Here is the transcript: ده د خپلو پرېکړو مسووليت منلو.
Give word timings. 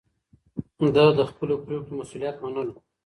ده 0.95 1.05
د 1.17 1.19
خپلو 1.29 1.55
پرېکړو 1.65 1.97
مسووليت 1.99 2.35
منلو. 2.43 2.73